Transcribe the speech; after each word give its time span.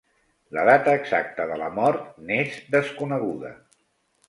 La 0.57 0.61
data 0.69 0.95
exacta 0.99 1.45
de 1.51 1.59
la 1.63 1.69
mort 1.77 2.09
n'és 2.31 2.59
desconeguda. 2.79 3.55